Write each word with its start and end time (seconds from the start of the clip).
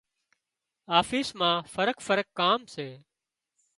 آفيس 0.99 1.29
مان 1.39 1.55
فرق 1.75 1.97
فرق 2.07 2.27
ڪام 2.41 2.59
سي۔ 2.73 2.89